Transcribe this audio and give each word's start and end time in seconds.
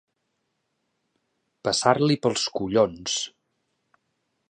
Passar-li 1.69 2.19
pels 2.25 2.49
collons. 2.59 3.23